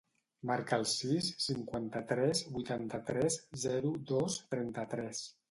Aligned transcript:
Marca 0.51 0.77
el 0.83 0.85
sis, 0.93 1.27
cinquanta-tres, 1.47 2.41
vuitanta-tres, 2.57 3.39
zero, 3.67 3.93
dos, 4.15 4.41
trenta-tres. 4.57 5.25